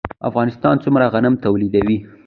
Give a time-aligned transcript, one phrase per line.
[0.29, 1.97] افغانستان څومره غنم تولیدوي؟